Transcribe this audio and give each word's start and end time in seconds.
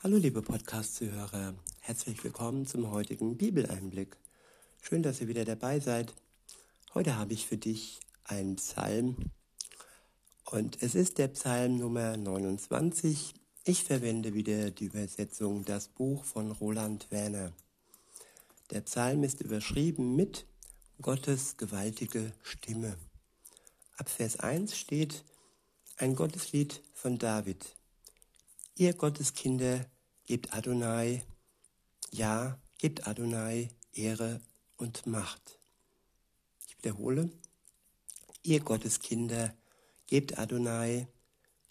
Hallo 0.00 0.16
liebe 0.16 0.42
Podcast-Zuhörer, 0.42 1.56
herzlich 1.80 2.22
willkommen 2.22 2.66
zum 2.66 2.88
heutigen 2.92 3.36
Bibeleinblick. 3.36 4.16
Schön, 4.80 5.02
dass 5.02 5.20
ihr 5.20 5.26
wieder 5.26 5.44
dabei 5.44 5.80
seid. 5.80 6.14
Heute 6.94 7.16
habe 7.16 7.32
ich 7.32 7.48
für 7.48 7.56
dich 7.56 7.98
einen 8.22 8.54
Psalm 8.54 9.16
und 10.44 10.80
es 10.84 10.94
ist 10.94 11.18
der 11.18 11.26
Psalm 11.26 11.78
Nummer 11.78 12.16
29. 12.16 13.34
Ich 13.64 13.82
verwende 13.82 14.34
wieder 14.34 14.70
die 14.70 14.84
Übersetzung 14.84 15.64
Das 15.64 15.88
Buch 15.88 16.22
von 16.22 16.52
Roland 16.52 17.10
Werner. 17.10 17.52
Der 18.70 18.82
Psalm 18.82 19.24
ist 19.24 19.40
überschrieben 19.40 20.14
mit 20.14 20.46
Gottes 21.02 21.56
gewaltige 21.56 22.32
Stimme. 22.44 22.96
Ab 23.96 24.08
Vers 24.08 24.38
1 24.38 24.76
steht 24.76 25.24
ein 25.96 26.14
Gotteslied 26.14 26.84
von 26.94 27.18
David. 27.18 27.77
Ihr 28.80 28.94
Gotteskinder, 28.94 29.86
gebt 30.24 30.54
Adonai, 30.54 31.24
ja, 32.12 32.60
gebt 32.78 33.08
Adonai 33.08 33.70
Ehre 33.92 34.40
und 34.76 35.04
Macht. 35.04 35.58
Ich 36.64 36.78
wiederhole, 36.78 37.28
ihr 38.44 38.60
Gotteskinder, 38.60 39.52
gebt 40.06 40.38
Adonai, 40.38 41.08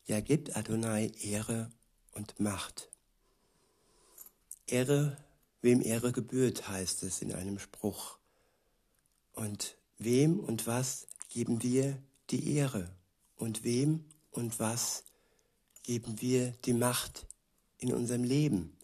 ja, 0.03 0.19
gebt 0.19 0.57
Adonai 0.57 1.13
Ehre 1.21 1.71
und 2.11 2.41
Macht. 2.41 2.91
Ehre, 4.65 5.15
wem 5.61 5.81
Ehre 5.81 6.11
gebührt, 6.11 6.67
heißt 6.67 7.03
es 7.03 7.21
in 7.21 7.31
einem 7.31 7.57
Spruch. 7.57 8.19
Und 9.31 9.77
wem 9.97 10.41
und 10.41 10.67
was 10.67 11.07
geben 11.29 11.63
wir 11.63 12.03
die 12.31 12.53
Ehre? 12.57 12.93
Und 13.37 13.63
wem 13.63 14.03
und 14.29 14.59
was 14.59 15.05
geben 15.87 16.19
wir 16.19 16.51
die 16.65 16.73
Macht 16.73 17.25
in 17.77 17.93
unserem 17.93 18.25
Leben. 18.25 18.75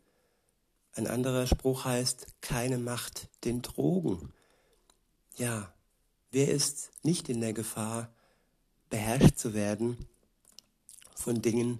Ein 0.93 1.05
anderer 1.05 1.47
Spruch 1.47 1.83
heißt, 1.83 2.27
keine 2.39 2.77
Macht 2.77 3.27
den 3.43 3.61
Drogen. 3.61 4.31
Ja, 5.35 5.73
wer 6.31 6.47
ist 6.47 6.91
nicht 7.03 7.27
in 7.27 7.41
der 7.41 7.51
Gefahr, 7.51 8.09
beherrscht 8.89 9.37
zu 9.37 9.53
werden 9.53 10.07
von 11.13 11.41
Dingen, 11.41 11.79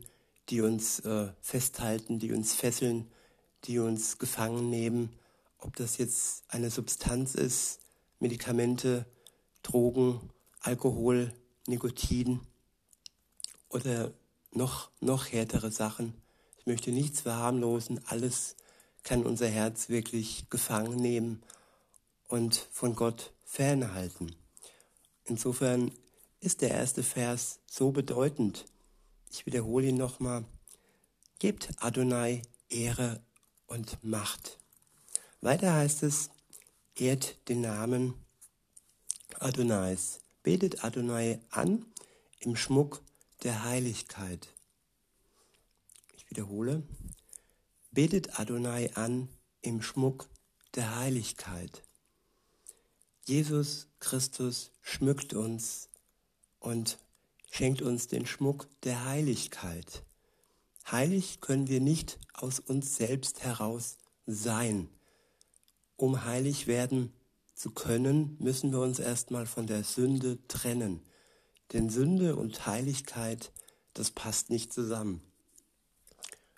die 0.49 0.59
uns 0.59 0.99
äh, 0.99 1.31
festhalten, 1.39 2.19
die 2.19 2.33
uns 2.33 2.53
fesseln, 2.53 3.09
die 3.63 3.79
uns 3.79 4.17
gefangen 4.17 4.69
nehmen, 4.69 5.13
ob 5.57 5.77
das 5.77 5.97
jetzt 5.97 6.43
eine 6.49 6.69
Substanz 6.69 7.33
ist, 7.33 7.79
Medikamente, 8.19 9.05
Drogen, 9.61 10.31
Alkohol, 10.59 11.33
Nikotin 11.65 12.41
oder 13.69 14.11
noch, 14.55 14.89
noch 14.99 15.31
härtere 15.31 15.71
Sachen. 15.71 16.13
Ich 16.57 16.65
möchte 16.65 16.91
nichts 16.91 17.21
verharmlosen. 17.21 18.01
Alles 18.07 18.55
kann 19.03 19.25
unser 19.25 19.47
Herz 19.47 19.89
wirklich 19.89 20.49
gefangen 20.49 20.95
nehmen 20.95 21.43
und 22.27 22.55
von 22.71 22.95
Gott 22.95 23.33
fernhalten. 23.45 24.35
Insofern 25.25 25.91
ist 26.39 26.61
der 26.61 26.71
erste 26.71 27.03
Vers 27.03 27.59
so 27.65 27.91
bedeutend. 27.91 28.65
Ich 29.29 29.45
wiederhole 29.45 29.87
ihn 29.87 29.97
nochmal. 29.97 30.45
Gebt 31.39 31.69
Adonai 31.79 32.41
Ehre 32.69 33.21
und 33.67 34.03
Macht. 34.03 34.59
Weiter 35.41 35.73
heißt 35.73 36.03
es, 36.03 36.29
ehrt 36.95 37.37
den 37.49 37.61
Namen 37.61 38.13
Adonais. 39.39 40.19
Betet 40.41 40.83
Adonai 40.83 41.39
an 41.49 41.85
im 42.39 42.55
Schmuck 42.55 43.01
der 43.41 43.63
Heiligkeit. 43.63 44.47
Ich 46.15 46.29
wiederhole, 46.29 46.83
betet 47.91 48.39
Adonai 48.39 48.93
an 48.95 49.29
im 49.61 49.81
Schmuck 49.81 50.29
der 50.75 50.95
Heiligkeit. 50.95 51.83
Jesus 53.25 53.87
Christus 53.99 54.71
schmückt 54.81 55.33
uns 55.33 55.89
und 56.59 56.99
schenkt 57.49 57.81
uns 57.81 58.07
den 58.07 58.25
Schmuck 58.25 58.67
der 58.81 59.05
Heiligkeit. 59.05 60.03
Heilig 60.91 61.39
können 61.39 61.67
wir 61.67 61.79
nicht 61.79 62.19
aus 62.33 62.59
uns 62.59 62.95
selbst 62.97 63.43
heraus 63.43 63.97
sein. 64.25 64.89
Um 65.95 66.25
heilig 66.25 66.67
werden 66.67 67.13
zu 67.53 67.71
können, 67.71 68.35
müssen 68.39 68.71
wir 68.71 68.79
uns 68.79 68.99
erstmal 68.99 69.45
von 69.45 69.67
der 69.67 69.83
Sünde 69.83 70.45
trennen. 70.47 71.01
Denn 71.73 71.89
Sünde 71.89 72.35
und 72.35 72.67
Heiligkeit, 72.67 73.51
das 73.93 74.11
passt 74.11 74.49
nicht 74.49 74.71
zusammen. 74.71 75.21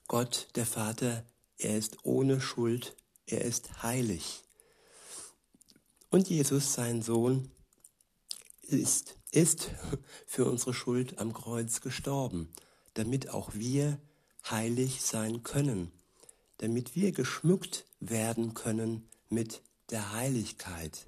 Gott, 0.07 0.49
der 0.55 0.65
Vater, 0.65 1.25
er 1.57 1.77
ist 1.77 1.97
ohne 2.03 2.41
Schuld, 2.41 2.95
er 3.25 3.41
ist 3.41 3.81
heilig. 3.81 4.43
Und 6.11 6.29
Jesus, 6.29 6.73
sein 6.73 7.01
Sohn, 7.01 7.49
ist, 8.61 9.15
ist 9.31 9.71
für 10.25 10.45
unsere 10.45 10.73
Schuld 10.73 11.17
am 11.17 11.33
Kreuz 11.33 11.81
gestorben, 11.81 12.49
damit 12.93 13.29
auch 13.29 13.53
wir 13.53 13.99
heilig 14.49 15.01
sein 15.01 15.43
können, 15.43 15.91
damit 16.57 16.95
wir 16.95 17.11
geschmückt 17.11 17.85
werden 17.99 18.53
können 18.53 19.07
mit 19.29 19.61
der 19.89 20.13
Heiligkeit, 20.13 21.07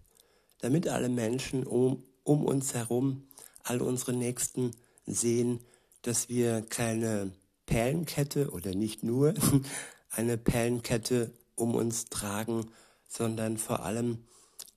damit 0.60 0.88
alle 0.88 1.10
Menschen 1.10 1.66
um, 1.66 2.04
um 2.24 2.46
uns 2.46 2.74
herum 2.74 3.28
all 3.70 3.82
unsere 3.82 4.14
Nächsten 4.14 4.72
sehen, 5.06 5.60
dass 6.02 6.30
wir 6.30 6.62
keine 6.62 7.34
Perlenkette 7.66 8.52
oder 8.52 8.74
nicht 8.74 9.04
nur 9.04 9.34
eine 10.10 10.38
Perlenkette 10.38 11.32
um 11.56 11.76
uns 11.76 12.06
tragen, 12.06 12.72
sondern 13.08 13.58
vor 13.58 13.84
allem 13.84 14.26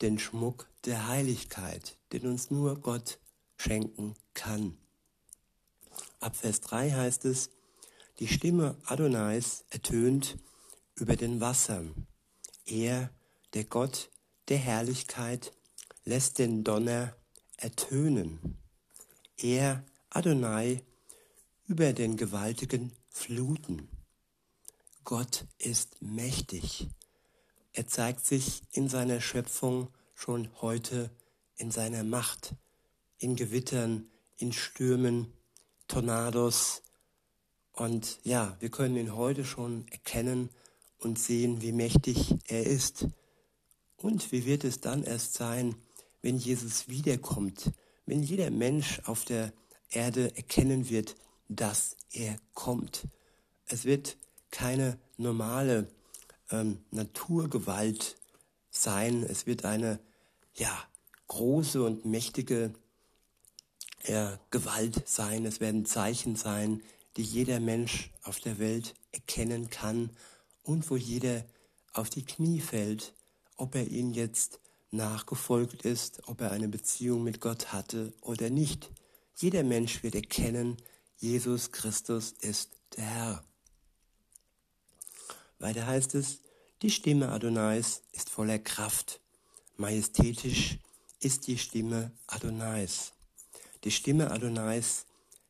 den 0.02 0.18
Schmuck 0.18 0.68
der 0.84 1.08
Heiligkeit, 1.08 1.96
den 2.12 2.26
uns 2.26 2.50
nur 2.50 2.80
Gott 2.80 3.18
schenken 3.56 4.14
kann. 4.34 4.76
Ab 6.20 6.36
Vers 6.36 6.60
3 6.62 6.90
heißt 6.90 7.24
es, 7.26 7.50
die 8.18 8.28
Stimme 8.28 8.76
Adonais 8.84 9.64
ertönt 9.70 10.38
über 10.94 11.16
den 11.16 11.40
Wassern. 11.40 12.06
Er, 12.66 13.10
der 13.54 13.64
Gott 13.64 14.10
der 14.48 14.58
Herrlichkeit, 14.58 15.52
lässt 16.04 16.38
den 16.38 16.64
Donner 16.64 17.14
ertönen 17.56 18.58
er, 19.42 19.84
Adonai, 20.10 20.82
über 21.66 21.92
den 21.92 22.16
gewaltigen 22.16 22.92
Fluten. 23.10 23.88
Gott 25.04 25.46
ist 25.58 26.00
mächtig. 26.00 26.88
Er 27.72 27.86
zeigt 27.86 28.26
sich 28.26 28.62
in 28.72 28.88
seiner 28.88 29.20
Schöpfung 29.20 29.88
schon 30.14 30.48
heute 30.60 31.10
in 31.56 31.70
seiner 31.70 32.04
Macht, 32.04 32.54
in 33.18 33.36
Gewittern, 33.36 34.10
in 34.36 34.52
Stürmen, 34.52 35.32
Tornados. 35.88 36.82
Und 37.72 38.18
ja, 38.24 38.56
wir 38.60 38.70
können 38.70 38.96
ihn 38.96 39.14
heute 39.14 39.44
schon 39.44 39.86
erkennen 39.88 40.50
und 40.98 41.18
sehen, 41.18 41.62
wie 41.62 41.72
mächtig 41.72 42.34
er 42.46 42.66
ist. 42.66 43.06
Und 43.96 44.32
wie 44.32 44.46
wird 44.46 44.64
es 44.64 44.80
dann 44.80 45.04
erst 45.04 45.34
sein, 45.34 45.74
wenn 46.22 46.36
Jesus 46.36 46.88
wiederkommt, 46.88 47.72
wenn 48.10 48.24
jeder 48.24 48.50
Mensch 48.50 49.00
auf 49.04 49.24
der 49.24 49.52
Erde 49.88 50.36
erkennen 50.36 50.90
wird, 50.90 51.14
dass 51.48 51.96
er 52.10 52.36
kommt. 52.54 53.06
Es 53.66 53.84
wird 53.84 54.16
keine 54.50 54.98
normale 55.16 55.86
ähm, 56.50 56.78
Naturgewalt 56.90 58.16
sein. 58.68 59.22
Es 59.22 59.46
wird 59.46 59.64
eine 59.64 60.00
ja, 60.54 60.76
große 61.28 61.84
und 61.84 62.04
mächtige 62.04 62.74
äh, 64.02 64.32
Gewalt 64.50 65.08
sein. 65.08 65.46
Es 65.46 65.60
werden 65.60 65.86
Zeichen 65.86 66.34
sein, 66.34 66.82
die 67.16 67.22
jeder 67.22 67.60
Mensch 67.60 68.10
auf 68.24 68.40
der 68.40 68.58
Welt 68.58 68.96
erkennen 69.12 69.70
kann 69.70 70.10
und 70.64 70.90
wo 70.90 70.96
jeder 70.96 71.44
auf 71.92 72.10
die 72.10 72.24
Knie 72.24 72.60
fällt, 72.60 73.14
ob 73.56 73.76
er 73.76 73.86
ihn 73.86 74.12
jetzt 74.14 74.58
nachgefolgt 74.90 75.82
ist, 75.82 76.22
ob 76.28 76.40
er 76.40 76.50
eine 76.50 76.68
Beziehung 76.68 77.22
mit 77.22 77.40
Gott 77.40 77.72
hatte 77.72 78.12
oder 78.20 78.50
nicht. 78.50 78.90
Jeder 79.36 79.62
Mensch 79.62 80.02
wird 80.02 80.14
erkennen, 80.14 80.76
Jesus 81.18 81.70
Christus 81.72 82.32
ist 82.40 82.70
der 82.96 83.04
Herr. 83.04 83.44
Weiter 85.58 85.86
heißt 85.86 86.14
es, 86.14 86.40
die 86.82 86.90
Stimme 86.90 87.30
Adonais 87.30 88.02
ist 88.12 88.30
voller 88.30 88.58
Kraft. 88.58 89.20
Majestätisch 89.76 90.78
ist 91.20 91.46
die 91.46 91.58
Stimme 91.58 92.12
Adonais. 92.26 93.12
Die 93.84 93.90
Stimme 93.90 94.30
Adonais 94.30 95.04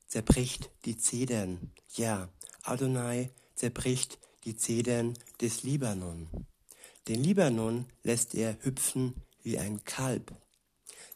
zerbricht 0.08 0.70
die 0.84 0.96
Zedern. 0.96 1.72
Ja, 1.94 2.28
Adonai 2.62 3.30
zerbricht 3.54 4.18
die 4.44 4.56
Zedern 4.56 5.14
des 5.40 5.62
Libanon. 5.62 6.28
Den 7.06 7.22
Libanon 7.22 7.86
lässt 8.02 8.34
er 8.34 8.56
hüpfen 8.62 9.14
wie 9.42 9.58
ein 9.58 9.84
Kalb, 9.84 10.32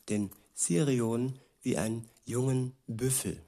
den 0.09 0.31
Sirion 0.55 1.39
wie 1.63 1.77
einen 1.77 2.09
jungen 2.25 2.75
Büffel. 2.87 3.41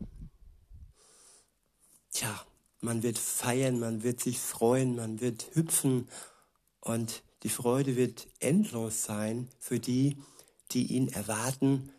Tja, 2.13 2.47
man 2.81 3.03
wird 3.03 3.19
feiern, 3.19 3.79
man 3.79 4.03
wird 4.03 4.21
sich 4.21 4.39
freuen, 4.39 4.97
man 4.97 5.21
wird 5.21 5.55
hüpfen 5.55 6.09
und 6.81 7.23
die 7.43 7.49
Freude 7.49 7.97
wird 7.97 8.27
endlos 8.41 9.05
sein 9.05 9.49
für 9.59 9.79
die, 9.79 10.17
die 10.73 10.95
ihn 10.95 11.09
erwarten, 11.09 11.93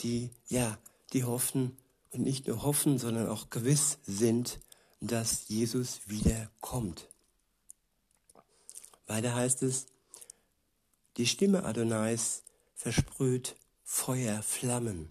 die, 0.00 0.30
ja, 0.48 0.78
die 1.12 1.24
hoffen 1.24 1.76
und 2.12 2.22
nicht 2.22 2.46
nur 2.46 2.62
hoffen, 2.62 2.98
sondern 2.98 3.28
auch 3.28 3.50
gewiss 3.50 3.98
sind, 4.02 4.60
dass 5.00 5.48
Jesus 5.48 6.00
wiederkommt. 6.06 7.08
Weiter 9.06 9.34
heißt 9.34 9.62
es, 9.62 9.86
die 11.16 11.26
Stimme 11.26 11.64
Adonais 11.64 12.42
versprüht 12.74 13.56
Feuerflammen. 13.84 15.10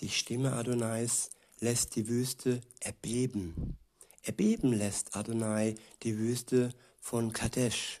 Die 0.00 0.08
Stimme 0.08 0.54
Adonais 0.54 1.30
lässt 1.60 1.96
die 1.96 2.08
Wüste 2.08 2.60
erbeben. 2.80 3.76
Erbeben 4.22 4.72
lässt 4.72 5.16
Adonai 5.16 5.74
die 6.02 6.18
Wüste 6.18 6.70
von 7.00 7.32
Kadesh. 7.32 8.00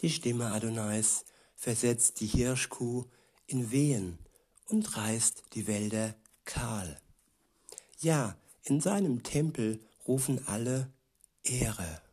Die 0.00 0.10
Stimme 0.10 0.52
Adonais 0.52 1.24
versetzt 1.56 2.20
die 2.20 2.26
Hirschkuh 2.26 3.04
in 3.46 3.70
Wehen 3.70 4.18
und 4.66 4.96
reißt 4.96 5.42
die 5.54 5.66
Wälder 5.66 6.14
kahl. 6.44 7.00
Ja, 8.00 8.36
in 8.62 8.80
seinem 8.80 9.22
Tempel 9.22 9.80
rufen 10.06 10.46
alle 10.46 10.92
Ehre. 11.42 12.03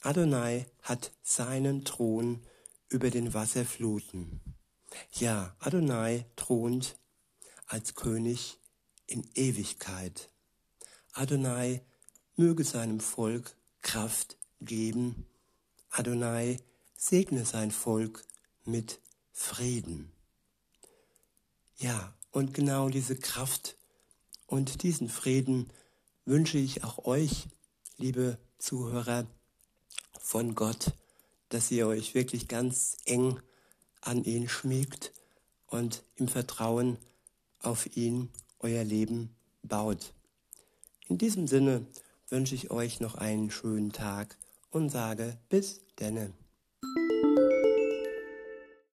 Adonai 0.00 0.66
hat 0.82 1.12
seinen 1.22 1.84
Thron 1.84 2.40
über 2.88 3.10
den 3.10 3.34
Wasserfluten. 3.34 4.40
Ja, 5.12 5.56
Adonai 5.58 6.24
thront 6.36 6.96
als 7.66 7.94
König 7.94 8.58
in 9.06 9.28
Ewigkeit. 9.34 10.30
Adonai 11.12 11.82
möge 12.36 12.62
seinem 12.64 13.00
Volk 13.00 13.56
Kraft 13.82 14.36
geben. 14.60 15.26
Adonai 15.90 16.58
segne 16.96 17.44
sein 17.44 17.72
Volk 17.72 18.24
mit 18.64 19.00
Frieden. 19.32 20.12
Ja, 21.76 22.14
und 22.30 22.54
genau 22.54 22.88
diese 22.88 23.16
Kraft 23.16 23.76
und 24.46 24.82
diesen 24.82 25.08
Frieden 25.08 25.72
wünsche 26.24 26.58
ich 26.58 26.84
auch 26.84 27.04
euch, 27.04 27.48
liebe 27.96 28.38
Zuhörer, 28.58 29.26
von 30.28 30.54
Gott, 30.54 30.92
dass 31.48 31.70
ihr 31.70 31.86
euch 31.86 32.14
wirklich 32.14 32.48
ganz 32.48 32.98
eng 33.06 33.40
an 34.02 34.24
ihn 34.24 34.46
schmiegt 34.46 35.14
und 35.68 36.02
im 36.16 36.28
Vertrauen 36.28 36.98
auf 37.60 37.96
ihn 37.96 38.28
euer 38.58 38.84
Leben 38.84 39.34
baut. 39.62 40.12
In 41.08 41.16
diesem 41.16 41.46
Sinne 41.46 41.86
wünsche 42.28 42.54
ich 42.54 42.70
euch 42.70 43.00
noch 43.00 43.14
einen 43.14 43.50
schönen 43.50 43.90
Tag 43.90 44.36
und 44.70 44.90
sage 44.90 45.38
bis 45.48 45.80
denne. 45.98 46.34